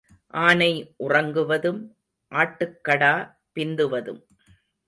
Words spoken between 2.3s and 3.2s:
ஆட்டுக்கிடா